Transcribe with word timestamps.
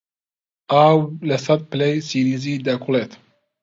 ئاو 0.71 0.97
لە 1.29 1.37
سەد 1.45 1.61
پلەی 1.71 1.95
سیلیزی 2.09 2.63
دەکوڵێت. 2.67 3.11